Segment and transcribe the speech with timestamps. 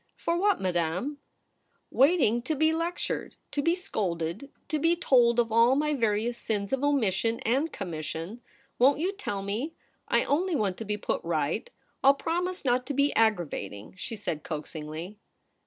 [0.25, 1.19] 'For what, Madame
[2.01, 6.73] ?''Waiting to be lectured; to be scolded; to be told of all my various sins
[6.73, 8.41] of omission and commission.
[8.79, 9.75] Won't you tell me?
[10.07, 11.69] I only want to be put right.
[12.03, 15.19] I'll promise not to be aggravating,' she said coaxingly.